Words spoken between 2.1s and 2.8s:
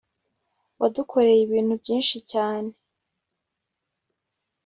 cyane